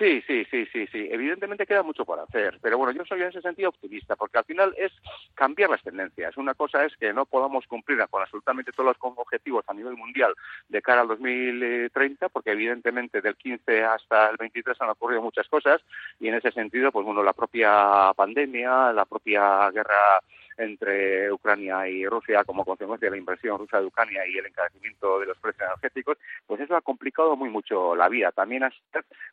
[0.01, 1.07] Sí, sí, sí, sí, sí.
[1.11, 4.45] Evidentemente queda mucho por hacer, pero bueno, yo soy en ese sentido optimista, porque al
[4.45, 4.91] final es
[5.35, 6.35] cambiar las tendencias.
[6.37, 10.33] Una cosa es que no podamos cumplir con absolutamente todos los objetivos a nivel mundial
[10.69, 15.79] de cara al 2030, porque evidentemente del 15 hasta el 23 han ocurrido muchas cosas
[16.19, 20.19] y en ese sentido, pues bueno, la propia pandemia, la propia guerra
[20.61, 25.19] entre Ucrania y Rusia como consecuencia de la inversión rusa de Ucrania y el encarecimiento
[25.19, 28.31] de los precios energéticos, pues eso ha complicado muy mucho la vida.
[28.31, 28.71] También ha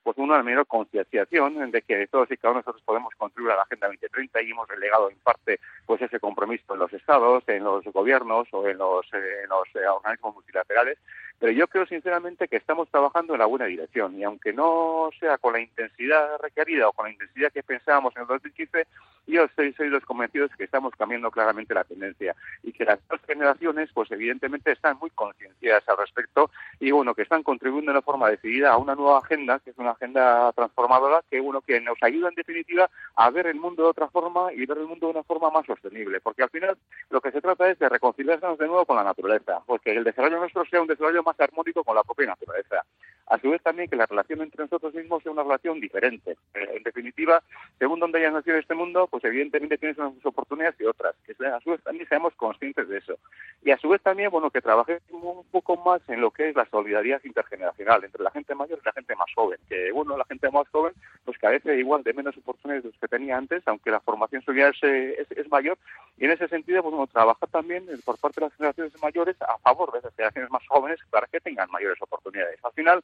[0.02, 3.56] pues una menor concienciación de que todos y cada uno de nosotros podemos contribuir a
[3.56, 7.64] la Agenda 2030 y hemos relegado en parte pues ese compromiso en los estados, en
[7.64, 10.98] los gobiernos o en los, en los eh, organismos multilaterales
[11.38, 15.38] pero yo creo sinceramente que estamos trabajando en la buena dirección y aunque no sea
[15.38, 18.86] con la intensidad requerida o con la intensidad que pensábamos en el 2015,
[19.28, 23.20] yo soy, soy los convencidos que estamos cambiando claramente la tendencia y que las dos
[23.26, 28.30] generaciones, pues evidentemente están muy concienciadas al respecto y bueno, que están contribuyendo de forma
[28.30, 32.30] decidida a una nueva agenda, que es una agenda transformadora, que uno que nos ayuda
[32.30, 35.22] en definitiva a ver el mundo de otra forma y ver el mundo de una
[35.22, 36.76] forma más sostenible, porque al final
[37.10, 40.38] lo que se trata es de reconciliarnos de nuevo con la naturaleza, porque el desarrollo
[40.38, 42.84] nuestro sea un desarrollo más armónico con la propia naturaleza.
[43.28, 46.32] A su vez también que la relación entre nosotros mismos sea una relación diferente.
[46.54, 47.42] Eh, en definitiva,
[47.78, 51.14] según donde hayas nacido este mundo, pues evidentemente tienes unas oportunidades y otras.
[51.26, 53.18] Que a su vez también seamos conscientes de eso.
[53.62, 56.56] Y a su vez también, bueno, que trabajemos un poco más en lo que es
[56.56, 59.58] la solidaridad intergeneracional entre la gente mayor y la gente más joven.
[59.68, 60.94] Que, bueno, la gente más joven,
[61.26, 64.74] pues carece igual de menos oportunidades de las que tenía antes, aunque la formación social
[64.80, 65.76] es, es, mayor.
[66.16, 69.58] Y en ese sentido, pues, bueno, trabajar también por parte de las generaciones mayores a
[69.58, 72.60] favor de esas generaciones más jóvenes para que tengan mayores oportunidades.
[72.62, 73.02] Al final,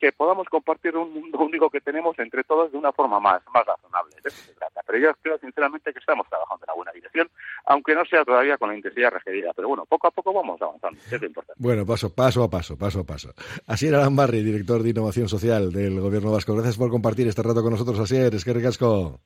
[0.00, 3.64] que podamos compartir un mundo único que tenemos entre todos de una forma más, más
[3.64, 4.16] razonable.
[4.20, 4.80] De eso se trata.
[4.84, 7.30] Pero yo creo sinceramente que estamos trabajando en la buena dirección,
[7.66, 9.52] aunque no sea todavía con la intensidad requerida.
[9.54, 11.62] Pero bueno, poco a poco vamos avanzando, es lo importante.
[11.62, 13.32] Bueno, paso, paso a paso, paso a paso.
[13.68, 16.54] Asier Arambarri, director de Innovación Social del Gobierno Vasco.
[16.54, 18.34] Gracias por compartir este rato con nosotros, Asier.
[18.34, 19.20] Es que ricasco.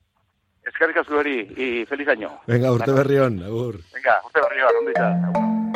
[0.63, 2.39] Es que ricasco, y feliz año.
[2.47, 3.77] Venga, Urte Berrión, agur.
[3.95, 5.76] Venga, Urte Berrión, ¿dónde estás?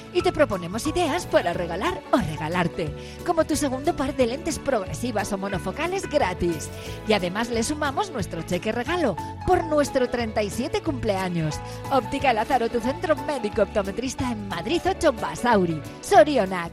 [0.13, 2.93] y te proponemos ideas para regalar o regalarte,
[3.25, 6.69] como tu segundo par de lentes progresivas o monofocales gratis.
[7.07, 9.15] Y además le sumamos nuestro cheque regalo
[9.47, 11.59] por nuestro 37 cumpleaños.
[11.91, 16.71] Óptica Lázaro, tu centro médico optometrista en Madrid 8 Basauri, Sorionac.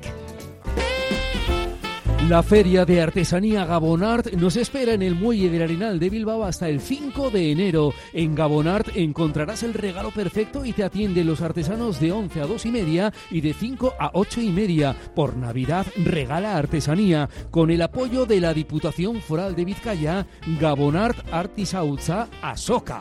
[2.29, 6.69] La Feria de Artesanía Gabonart nos espera en el Muelle del Arenal de Bilbao hasta
[6.69, 7.95] el 5 de enero.
[8.13, 12.67] En Gabonart encontrarás el regalo perfecto y te atienden los artesanos de 11 a 2
[12.67, 14.95] y media y de 5 a 8 y media.
[15.15, 20.27] Por Navidad regala artesanía con el apoyo de la Diputación Foral de Vizcaya,
[20.61, 23.01] Gabonart Artisautza Asoka.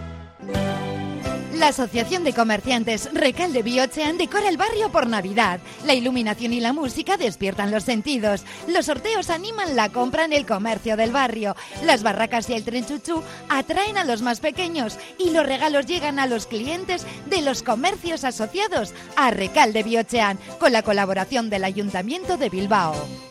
[1.61, 5.59] La Asociación de Comerciantes Recalde Biochean decora el barrio por Navidad.
[5.85, 8.45] La iluminación y la música despiertan los sentidos.
[8.67, 11.55] Los sorteos animan la compra en el comercio del barrio.
[11.83, 16.17] Las barracas y el tren chuchú atraen a los más pequeños y los regalos llegan
[16.17, 22.37] a los clientes de los comercios asociados a Recalde Biochean con la colaboración del Ayuntamiento
[22.37, 23.30] de Bilbao.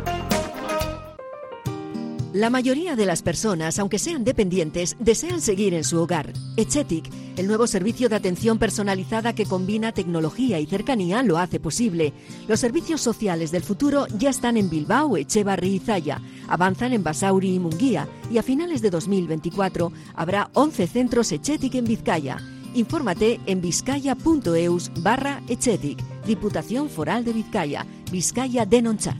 [2.33, 6.31] La mayoría de las personas, aunque sean dependientes, desean seguir en su hogar.
[6.55, 12.13] Echetic, el nuevo servicio de atención personalizada que combina tecnología y cercanía, lo hace posible.
[12.47, 16.21] Los servicios sociales del futuro ya están en Bilbao, Echevarri y Zaya.
[16.47, 21.83] Avanzan en Basauri y Munguía y a finales de 2024 habrá 11 centros Echetic en
[21.83, 22.37] Vizcaya.
[22.73, 29.17] Infórmate en vizcaya.eus barra Echetic, Diputación Foral de Vizcaya, Vizcaya Denonchat.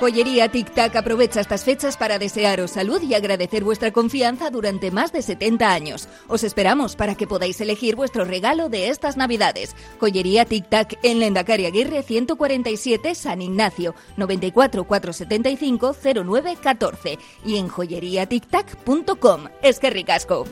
[0.00, 5.12] Joyería Tic Tac aprovecha estas fechas para desearos salud y agradecer vuestra confianza durante más
[5.12, 6.08] de 70 años.
[6.28, 9.74] Os esperamos para que podáis elegir vuestro regalo de estas Navidades.
[9.98, 17.68] Joyería Tic Tac en Lendacari Aguirre 147 San Ignacio 94 475 09 14 y en
[17.68, 19.44] joyeriatictac.com.
[19.62, 20.44] Es que ricasco.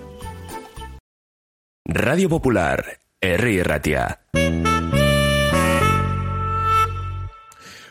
[1.85, 3.63] Radio Popular, R.
[3.63, 4.21] Ratia.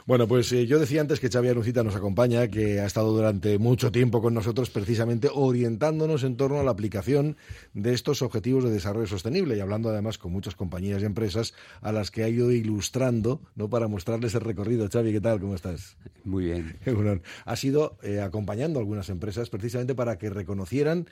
[0.08, 3.58] Bueno, pues eh, yo decía antes que Xavi Anuncita nos acompaña, que ha estado durante
[3.58, 7.38] mucho tiempo con nosotros precisamente orientándonos en torno a la aplicación
[7.74, 11.92] de estos objetivos de desarrollo sostenible y hablando además con muchas compañías y empresas a
[11.92, 13.68] las que ha ido ilustrando, ¿no?
[13.68, 14.88] Para mostrarles el recorrido.
[14.88, 15.40] Xavi, ¿qué tal?
[15.40, 15.98] ¿Cómo estás?
[16.24, 16.78] Muy bien.
[17.46, 21.08] Ha sido eh, acompañando a algunas empresas precisamente para que reconocieran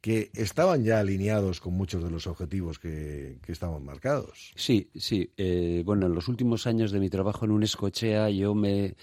[0.00, 4.52] que estaban ya alineados con muchos de los objetivos que, que estaban marcados.
[4.54, 5.32] Sí, sí.
[5.36, 8.94] Eh, bueno, en los últimos años de mi trabajo en un escochea yo me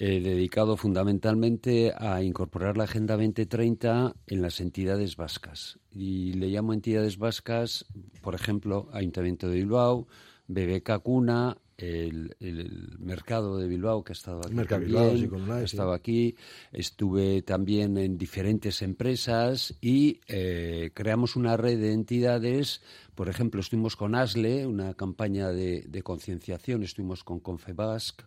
[0.00, 5.78] he dedicado fundamentalmente a incorporar la Agenda 2030 en las entidades vascas.
[5.90, 7.84] Y le llamo entidades vascas,
[8.22, 10.08] por ejemplo, Ayuntamiento de Bilbao,
[10.48, 15.30] BBK Cuna, el, mercado de Bilbao, que ha estado aquí también,
[15.62, 16.36] estado aquí,
[16.72, 22.82] estuve también en diferentes empresas y eh, creamos una red de entidades,
[23.14, 28.22] por ejemplo, estuvimos con ASLE, una campaña de, de concienciación, estuvimos con Confebasc,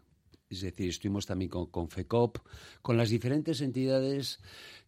[0.49, 2.37] es decir, estuvimos también con Confecop,
[2.81, 4.39] con las diferentes entidades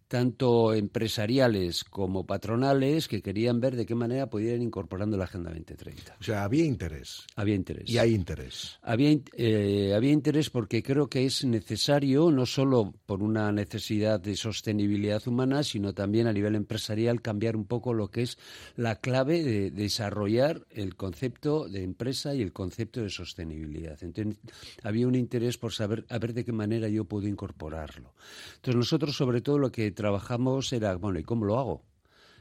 [0.08, 5.50] tanto empresariales como patronales que querían ver de qué manera podían ir incorporando la Agenda
[5.50, 6.18] 2030.
[6.20, 7.26] O sea, había interés.
[7.36, 7.89] Había interés.
[7.89, 8.78] Y hay interés.
[8.82, 14.36] Había, eh, había interés porque creo que es necesario, no solo por una necesidad de
[14.36, 18.38] sostenibilidad humana, sino también a nivel empresarial cambiar un poco lo que es
[18.76, 23.98] la clave de, desarrollar el concepto de empresa y el concepto de sostenibilidad.
[24.04, 24.38] Entonces,
[24.84, 28.13] había un interés por saber a ver de qué manera yo puedo incorporarlo.
[28.56, 31.84] Entonces, nosotros sobre todo lo que trabajamos era, bueno, ¿y cómo lo hago?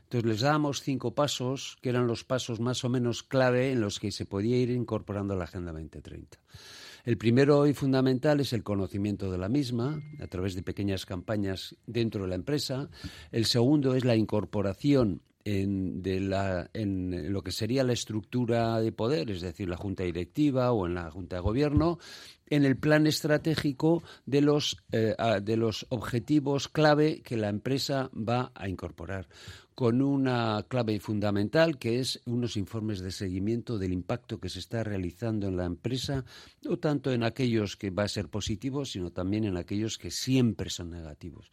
[0.02, 3.98] Entonces les dábamos cinco pasos, que eran los pasos más o menos clave en los
[3.98, 6.38] que se podía ir incorporando a la Agenda 2030.
[7.04, 11.76] El primero y fundamental es el conocimiento de la misma, a través de pequeñas campañas
[11.86, 12.88] dentro de la empresa.
[13.30, 18.92] El segundo es la incorporación en, de la, en lo que sería la estructura de
[18.92, 21.98] poder, es decir, la junta directiva o en la junta de gobierno,
[22.46, 28.52] en el plan estratégico de los, eh, de los objetivos clave que la empresa va
[28.54, 29.28] a incorporar
[29.74, 34.84] con una clave fundamental que es unos informes de seguimiento del impacto que se está
[34.84, 36.24] realizando en la empresa,
[36.62, 40.70] no tanto en aquellos que va a ser positivos, sino también en aquellos que siempre
[40.70, 41.50] son negativos.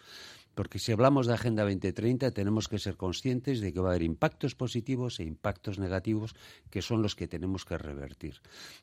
[0.62, 4.04] Porque si hablamos de Agenda 2030 tenemos que ser conscientes de que va a haber
[4.04, 6.36] impactos positivos e impactos negativos
[6.70, 8.36] que son los que tenemos que revertir.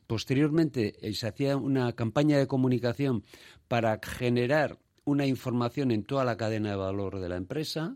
[0.05, 3.23] Posteriormente eh, se hacía una campaña de comunicación
[3.69, 7.95] para generar una información en toda la cadena de valor de la empresa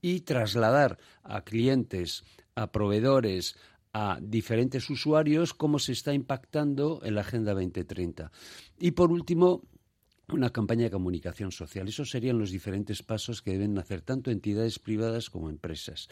[0.00, 3.56] y trasladar a clientes, a proveedores,
[3.92, 8.32] a diferentes usuarios cómo se está impactando en la Agenda 2030.
[8.78, 9.64] Y por último,
[10.32, 11.88] una campaña de comunicación social.
[11.88, 16.08] Esos serían los diferentes pasos que deben hacer tanto entidades privadas como empresas.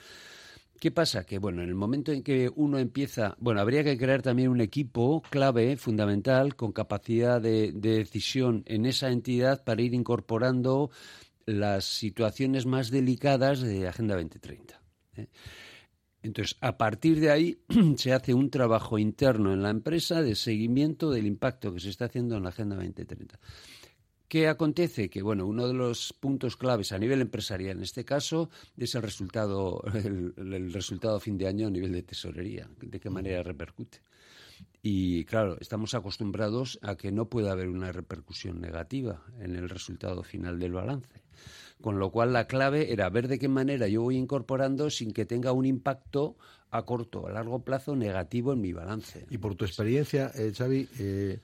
[0.79, 1.25] ¿Qué pasa?
[1.25, 4.61] Que, bueno, en el momento en que uno empieza, bueno, habría que crear también un
[4.61, 10.91] equipo clave, fundamental, con capacidad de, decisión en esa entidad para ir incorporando
[11.47, 14.83] las situaciones más delicadas de Agenda 2030.
[15.17, 15.29] ¿eh?
[16.23, 17.59] Entonces, a partir de ahí
[17.97, 22.07] se hace un trabajo interno en la empresa de seguimiento del impacto que se está
[22.07, 23.39] haciendo en la Agenda 2030.
[24.29, 25.09] ¿Qué acontece?
[25.09, 29.03] Que bueno, uno de los puntos claves a nivel empresarial en este caso es el
[29.03, 34.01] resultado, el, resultado a fin de año a nivel de tesorería, de qué manera repercute.
[34.83, 40.23] Y claro, estamos acostumbrados a que no pueda haber una repercusión negativa en el resultado
[40.23, 41.23] final del balance.
[41.81, 45.27] Con lo cual la clave era ver de qué manera yo voy incorporando sin que
[45.27, 46.37] tenga un impacto
[46.71, 49.27] a corto o a largo plazo negativo en mi balance.
[49.31, 51.41] Y por tu experiencia, eh, Xavi, eh,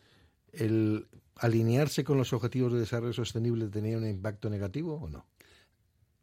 [0.52, 5.26] el alinearse con los objetivos de desarrollo sostenible tenía un impacto negativo o no?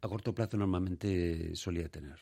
[0.02, 2.18] A corto plazo normalmente solía tener.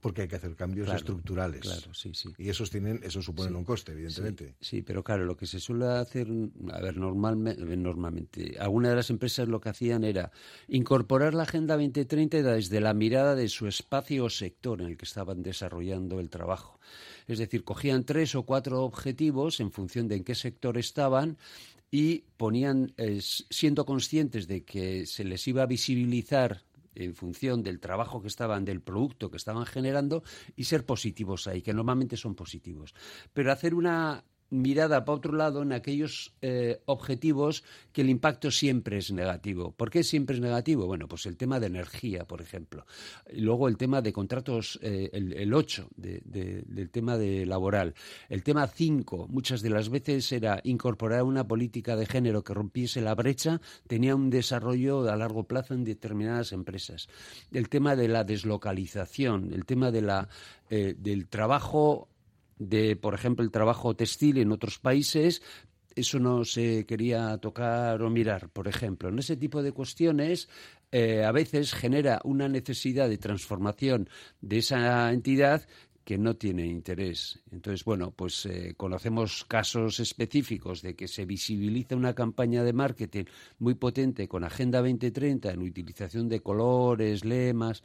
[0.00, 1.60] Porque hay que hacer cambios estructurales.
[1.60, 2.30] Claro, sí, sí.
[2.38, 4.54] Y esos tienen, eso suponen un coste, evidentemente.
[4.60, 6.28] Sí, pero claro, lo que se suele hacer,
[6.72, 10.30] a ver, normalmente, normalmente, algunas de las empresas lo que hacían era
[10.68, 15.04] incorporar la Agenda 2030 desde la mirada de su espacio o sector en el que
[15.04, 16.78] estaban desarrollando el trabajo.
[17.26, 21.38] Es decir, cogían tres o cuatro objetivos en función de en qué sector estaban
[21.90, 26.64] y ponían, eh, siendo conscientes de que se les iba a visibilizar
[26.94, 30.22] en función del trabajo que estaban, del producto que estaban generando
[30.56, 32.94] y ser positivos ahí, que normalmente son positivos.
[33.32, 38.98] Pero hacer una mirada para otro lado en aquellos eh, objetivos que el impacto siempre
[38.98, 39.72] es negativo.
[39.72, 40.86] ¿Por qué siempre es negativo?
[40.86, 42.86] Bueno, pues el tema de energía, por ejemplo.
[43.32, 47.94] Luego el tema de contratos, eh, el, 8, del tema de laboral.
[48.28, 53.00] El tema 5, muchas de las veces era incorporar una política de género que rompiese
[53.00, 57.08] la brecha, tenía un desarrollo a largo plazo en determinadas empresas.
[57.52, 60.28] El tema de la deslocalización, el tema de la,
[60.70, 62.08] eh, del trabajo
[62.58, 65.42] de, por ejemplo, el trabajo textil en otros países,
[65.94, 69.08] eso no se quería tocar o mirar, por ejemplo.
[69.08, 70.48] En ese tipo de cuestiones
[70.92, 74.08] eh, a veces genera una necesidad de transformación
[74.40, 75.66] de esa entidad
[76.04, 77.40] que no tiene interés.
[77.50, 83.24] Entonces, bueno, pues eh, conocemos casos específicos de que se visibiliza una campaña de marketing
[83.58, 87.82] muy potente con Agenda 2030 en utilización de colores, lemas,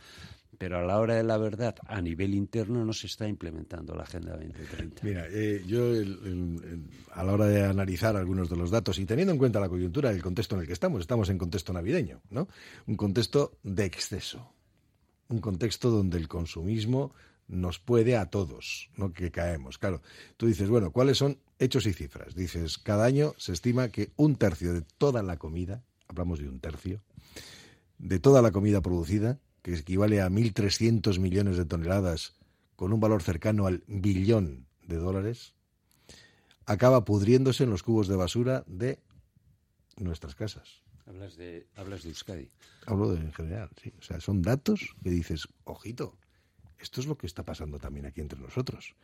[0.64, 4.04] pero a la hora de la verdad, a nivel interno, no se está implementando la
[4.04, 5.02] Agenda 2030.
[5.04, 5.92] Mira, eh, yo
[7.12, 10.10] a la hora de analizar algunos de los datos y teniendo en cuenta la coyuntura,
[10.10, 12.48] el contexto en el que estamos, estamos en contexto navideño, ¿no?
[12.88, 14.54] Un contexto de exceso,
[15.28, 17.14] un contexto donde el consumismo
[17.50, 19.12] nos puede a todos, ¿no?
[19.12, 19.78] Que caemos.
[19.78, 20.02] Claro,
[20.38, 22.36] tú dices, bueno, ¿cuáles son hechos y cifras?
[22.36, 26.62] Dices, cada año se estima que un tercio de toda la comida, hablamos de un
[26.62, 27.02] tercio,
[27.98, 32.36] de toda la comida producida que equivale a 1.300 millones de toneladas
[32.76, 35.56] con un valor cercano al billón de dólares,
[36.66, 39.00] acaba pudriéndose en los cubos de basura de
[39.98, 40.84] nuestras casas.
[41.06, 42.50] Hablas de, hablas de Euskadi.
[42.86, 43.92] Hablo de en general, sí.
[44.00, 46.18] O sea, son datos que dices, ojito,
[46.80, 48.96] esto es lo que está pasando también aquí entre nosotros.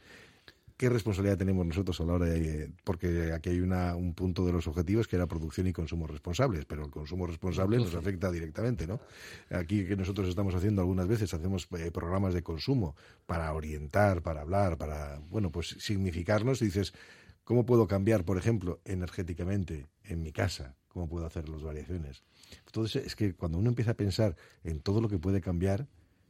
[0.80, 2.72] ¿Qué responsabilidad tenemos nosotros a la hora de.?
[2.86, 6.64] Porque aquí hay una, un punto de los objetivos que era producción y consumo responsables,
[6.64, 9.02] pero el consumo responsable nos afecta directamente, ¿no?
[9.50, 14.40] Aquí que nosotros estamos haciendo algunas veces, hacemos eh, programas de consumo para orientar, para
[14.40, 16.62] hablar, para, bueno, pues significarnos.
[16.62, 16.94] Y dices,
[17.44, 20.78] ¿cómo puedo cambiar, por ejemplo, energéticamente en mi casa?
[20.88, 22.24] ¿Cómo puedo hacer las variaciones?
[22.68, 25.90] Entonces, es que cuando uno empieza a pensar en todo lo que puede cambiar,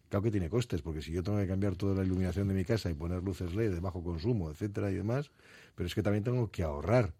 [0.09, 2.65] Claro que tiene costes, porque si yo tengo que cambiar toda la iluminación de mi
[2.65, 5.29] casa y poner luces LED de bajo consumo, etcétera y demás,
[5.75, 7.13] pero es que también tengo que ahorrar,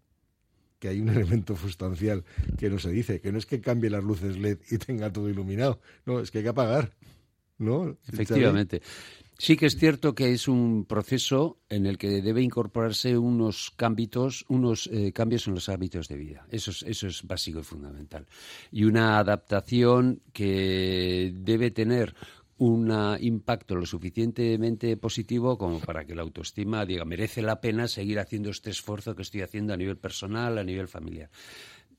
[0.80, 2.26] que hay un elemento sustancial
[2.58, 5.30] que no se dice, que no es que cambie las luces LED y tenga todo
[5.30, 6.92] iluminado, no, es que hay que apagar,
[7.60, 7.96] ¿no?
[8.08, 8.82] Efectivamente.
[9.42, 14.44] Sí que es cierto que es un proceso en el que debe incorporarse unos cambios,
[14.50, 16.46] unos eh, cambios en los hábitos de vida.
[16.52, 18.28] Eso es, eso es básico y fundamental.
[18.70, 22.14] Y una adaptación que debe tener
[22.60, 28.20] un impacto lo suficientemente positivo como para que la autoestima diga merece la pena seguir
[28.20, 31.30] haciendo este esfuerzo que estoy haciendo a nivel personal, a nivel familiar.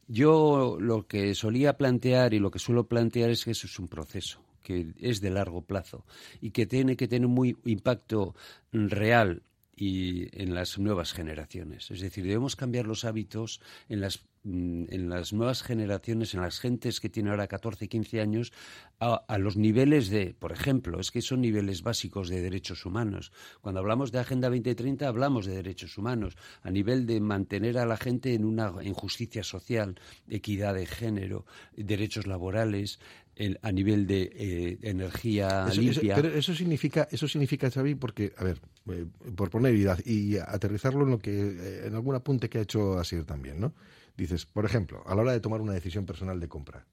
[0.06, 3.88] Yo lo que solía plantear y lo que suelo plantear es que eso es un
[3.88, 6.04] proceso que es de largo plazo
[6.40, 8.34] y que tiene que tener muy impacto
[8.72, 9.42] real
[9.74, 11.90] y en las nuevas generaciones.
[11.90, 17.00] Es decir, debemos cambiar los hábitos en las en las nuevas generaciones, en las gentes
[17.00, 18.52] que tienen ahora 14, 15 años,
[18.98, 23.32] a, los niveles de, por ejemplo, es que son niveles básicos de derechos humanos.
[23.60, 27.96] Cuando hablamos de Agenda 2030 hablamos de derechos humanos, a nivel de mantener a la
[27.96, 31.44] gente en una justicia social, equidad de género,
[31.76, 32.98] derechos laborales,
[33.62, 36.14] a nivel de eh, energía limpia.
[36.16, 38.60] pero eso significa, eso significa, Xavi, porque, a ver,
[38.90, 42.62] eh, por poner y, y, aterrizarlo en lo que, eh, en algún apunte que ha
[42.62, 43.72] hecho Asier también, ¿no?
[44.20, 46.86] Dices, por ejemplo, a la hora de tomar una decisión personal de compra.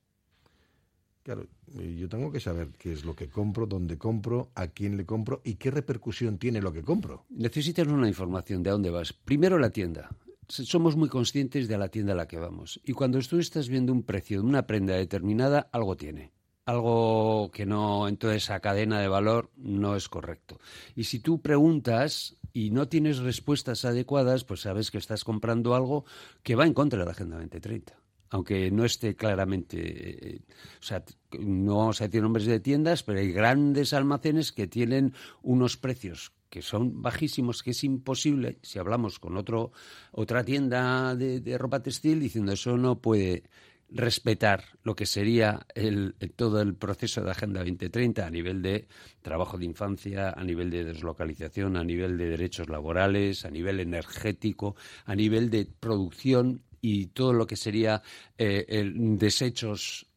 [1.23, 5.05] Claro, yo tengo que saber qué es lo que compro, dónde compro, a quién le
[5.05, 7.25] compro y qué repercusión tiene lo que compro.
[7.29, 9.11] Necesitas una información de a dónde vas.
[9.11, 10.09] Primero la tienda.
[10.47, 12.79] Somos muy conscientes de la tienda a la que vamos.
[12.85, 16.31] Y cuando tú estás viendo un precio de una prenda determinada, algo tiene.
[16.63, 20.61] Algo que no, en toda esa cadena de valor, no es correcto.
[20.95, 26.05] Y si tú preguntas, y no tienes respuestas adecuadas, pues sabes que estás comprando algo
[26.41, 27.93] que va en contra de la Agenda 2030.
[28.31, 29.77] Aunque no esté claramente.
[29.79, 30.41] Eh,
[30.79, 31.05] o sea,
[31.39, 36.31] no vamos a decir nombres de tiendas, pero hay grandes almacenes que tienen unos precios
[36.49, 39.71] que son bajísimos, que es imposible, si hablamos con otro,
[40.11, 43.43] otra tienda de, de ropa textil, diciendo eso no puede
[43.89, 48.87] respetar lo que sería el, todo el proceso de Agenda 2030 a nivel de
[49.21, 54.75] trabajo de infancia, a nivel de deslocalización, a nivel de derechos laborales, a nivel energético,
[55.05, 58.01] a nivel de producción y todo lo que sería
[58.37, 60.07] eh, desechos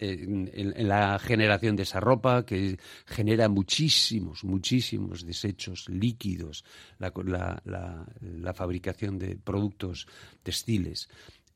[0.00, 6.64] en, la generación de esa ropa, que genera muchísimos, muchísimos desechos líquidos,
[6.98, 10.06] la fabricación de productos
[10.42, 11.08] textiles.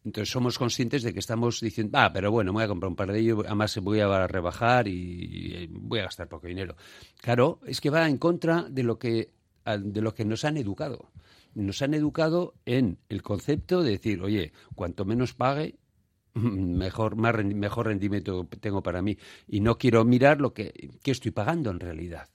[0.04, 3.10] Entonces somos conscientes de que estamos diciendo, ah, pero bueno, voy a comprar un par
[3.10, 6.76] de ellos, además voy a rebajar y voy a gastar poco dinero.
[7.22, 9.30] Claro, es que va en contra de lo que,
[9.64, 11.10] de lo que nos han educado.
[11.54, 15.78] nos han educado en el concepto de decir, oye, cuanto menos pague,
[16.34, 19.16] mejor, más mejor rendimiento tengo para mí.
[19.48, 22.28] Y no quiero mirar lo que, que estoy pagando en realidad.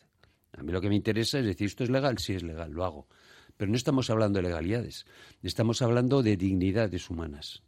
[0.57, 2.83] A mí lo que me interesa es decir, esto es legal, sí es legal, lo
[2.83, 3.07] hago.
[3.59, 5.05] Pero no estamos hablando de legalidades,
[5.43, 7.61] estamos hablando de dignidades humanas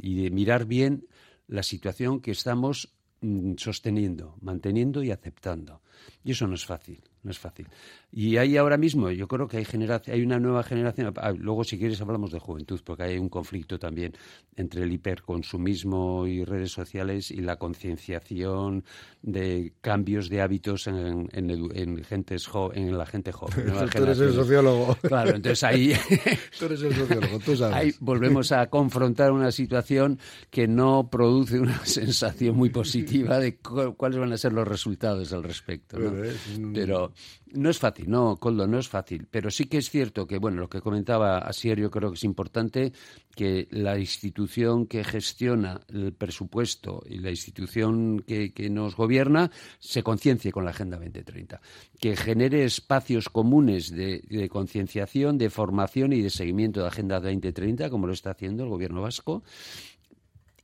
[0.00, 1.06] y de mirar bien
[1.46, 5.80] la situación que estamos mm, sosteniendo, manteniendo y aceptando.
[6.24, 7.66] Y eso no es fácil, no es fácil.
[8.14, 9.66] Y hay ahora mismo, yo creo que hay,
[10.06, 13.78] hay una nueva generación, ah, luego si quieres hablamos de juventud, porque hay un conflicto
[13.78, 14.12] también
[14.54, 18.84] entre el hiperconsumismo y redes sociales y la concienciación
[19.22, 23.66] de cambios de hábitos en, en, en, gentes en la gente joven.
[23.92, 24.94] tú eres el sociólogo.
[25.02, 25.94] Claro, entonces ahí...
[26.58, 27.76] tú eres el sociólogo, tú sabes.
[27.76, 30.18] Ahí volvemos a confrontar una situación
[30.50, 35.42] que no produce una sensación muy positiva de cuáles van a ser los resultados al
[35.42, 35.81] respecto.
[35.88, 37.12] Pero
[37.52, 39.26] no es fácil, no, Coldo, no es fácil.
[39.30, 42.24] Pero sí que es cierto que, bueno, lo que comentaba Asier, yo creo que es
[42.24, 42.92] importante
[43.34, 50.52] que la institución que gestiona el presupuesto y la institución que, nos gobierna se conciencie
[50.52, 51.60] con la Agenda 2030,
[52.00, 57.20] que genere espacios comunes de, de concienciación, de formación y de seguimiento de la Agenda
[57.20, 59.42] 2030, como lo está haciendo el Gobierno vasco.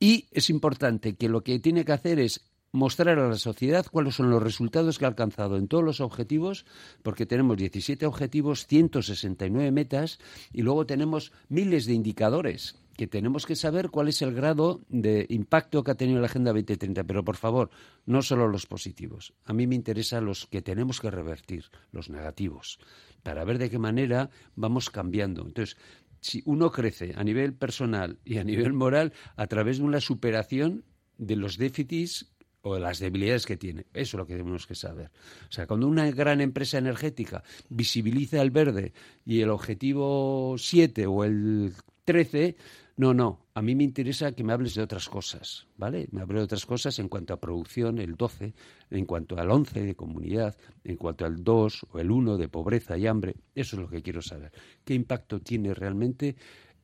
[0.00, 4.14] Y es importante que lo que tiene que hacer es mostrar a la sociedad cuáles
[4.16, 6.66] son los resultados que ha alcanzado en todos los objetivos,
[7.02, 10.18] porque tenemos 17 objetivos, 169 metas
[10.52, 15.24] y luego tenemos miles de indicadores que tenemos que saber cuál es el grado de
[15.28, 17.04] impacto que ha tenido la Agenda 2030.
[17.04, 17.70] Pero, por favor,
[18.06, 19.34] no solo los positivos.
[19.44, 22.80] A mí me interesan los que tenemos que revertir, los negativos,
[23.22, 25.42] para ver de qué manera vamos cambiando.
[25.42, 25.76] Entonces,
[26.20, 30.84] si uno crece a nivel personal y a nivel moral a través de una superación
[31.18, 32.32] de los déficits
[32.62, 33.86] o las debilidades que tiene.
[33.92, 35.11] Eso es lo que tenemos que saber.
[35.48, 38.92] O sea, cuando una gran empresa energética visibiliza el verde
[39.24, 41.72] y el objetivo 7 o el
[42.04, 42.56] 13,
[42.98, 46.09] no, no, a mí me interesa que me hables de otras cosas, ¿vale?
[46.11, 48.54] Me hables de otras cosas en cuanto a producción, el 12,
[48.90, 52.98] en cuanto al 11 de comunidad, en cuanto al 2 o el 1 de pobreza
[52.98, 53.36] y hambre.
[53.54, 54.50] Eso es lo que quiero saber.
[54.84, 56.34] ¿Qué impacto tiene realmente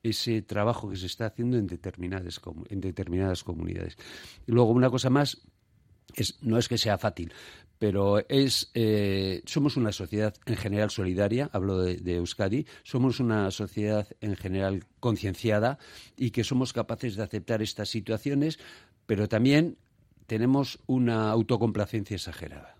[0.03, 3.97] ese trabajo que se está haciendo en determinadas, en determinadas comunidades?
[4.47, 5.45] Y luego, una cosa más,
[6.41, 7.33] no es que sea fácil,
[7.79, 14.07] pero es eh, somos una sociedad en general solidaria, hablo de, Euskadi, somos una sociedad
[14.21, 15.77] en general concienciada
[16.17, 18.59] y que somos capaces de aceptar estas situaciones,
[19.05, 19.77] pero también
[20.27, 22.74] tenemos una autocomplacencia exagerada.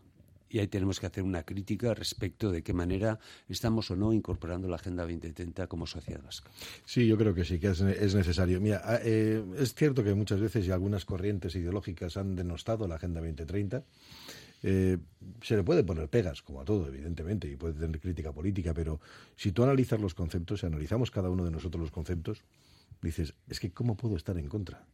[0.55, 4.69] Y ahí tenemos que hacer una crítica respecto de qué manera estamos o no incorporando
[4.69, 6.49] la Agenda 2030 como sociedad vasca.
[6.85, 7.81] Sí, yo creo que sí, que es,
[8.15, 8.61] necesario.
[8.61, 12.95] Mira, ah, eh, es cierto que muchas veces y algunas corrientes ideológicas han denostado la
[12.95, 13.83] Agenda 2030.
[14.63, 14.97] Eh,
[15.41, 19.01] se le puede poner pegas, como a todo, evidentemente, y puede tener crítica política, pero
[19.35, 22.45] si tú analizas los conceptos, si analizamos cada uno de nosotros los conceptos,
[23.01, 24.87] dices, es que ¿cómo puedo estar en contra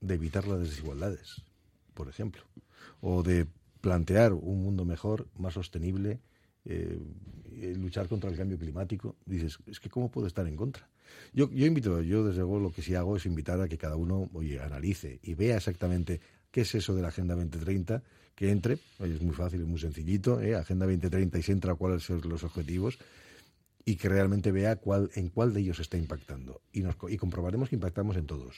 [0.00, 1.42] de evitar las desigualdades,
[1.92, 2.44] por ejemplo?
[3.00, 3.48] O de
[3.82, 6.20] plantear un mundo mejor, más sostenible,
[6.64, 6.98] eh,
[7.76, 10.88] luchar contra el cambio climático, dices, es que ¿cómo puedo estar en contra?
[11.34, 13.96] Yo, yo invito, yo desde luego lo que sí hago es invitar a que cada
[13.96, 14.30] uno,
[14.64, 16.20] analice y vea exactamente
[16.50, 18.02] qué es eso de la Agenda 2030,
[18.34, 20.54] que entre, es muy fácil, es muy sencillito, ¿eh?
[20.54, 22.98] Agenda 2030 y se entra cuáles son los objetivos
[23.84, 26.62] y que realmente vea cuál, en cuál de ellos está impactando.
[26.72, 28.56] Y, nos, y comprobaremos que impactamos en todos.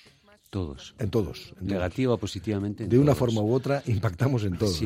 [0.55, 0.95] Todos.
[1.01, 1.53] En todos.
[1.61, 2.87] Negativa o positivamente.
[2.87, 4.81] de una forma u otra impactamos en todos.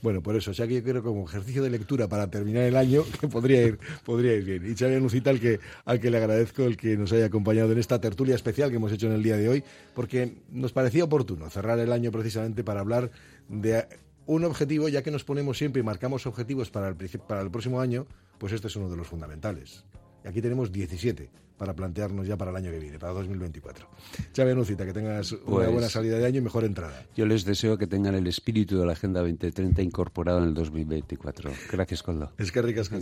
[0.00, 2.62] Bueno, por eso, o sea que yo creo que como ejercicio de lectura para terminar
[2.62, 4.72] el año, que podría ir, podría ir bien.
[4.72, 7.80] Y Xavier Nucita, al que, al que le agradezco el que nos haya acompañado en
[7.80, 9.62] esta tertulia especial que hemos hecho en el día de hoy,
[9.94, 13.10] porque nos parecía oportuno cerrar el año precisamente para hablar
[13.50, 13.86] de
[14.24, 16.96] un objetivo, ya que nos ponemos siempre y marcamos objetivos para el,
[17.28, 18.06] para el próximo año,
[18.38, 19.84] pues este es uno de los fundamentales.
[20.24, 23.86] Y aquí tenemos 17 para plantearnos ya para el año que viene, para 2024.
[24.32, 27.06] Chávez Nucita, que tengas una pues buena salida de año y mejor entrada.
[27.14, 31.50] Yo les deseo que tengan el espíritu de la Agenda 2030 incorporado en el 2024.
[31.70, 32.32] Gracias, Coldo.
[32.38, 33.00] Es que ricas con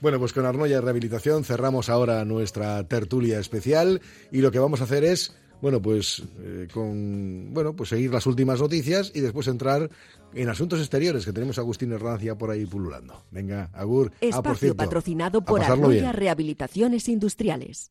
[0.00, 4.00] Bueno, pues con Arnoya Rehabilitación cerramos ahora nuestra tertulia especial
[4.30, 8.26] y lo que vamos a hacer es bueno, pues eh, con bueno, pues seguir las
[8.26, 9.88] últimas noticias y después entrar
[10.34, 13.22] en asuntos exteriores que tenemos a Agustín Herrancia por ahí pululando.
[13.30, 14.12] Venga, Agur.
[14.20, 17.88] Espacio ah, por patrocinado por Arroya Rehabilitaciones Industriales.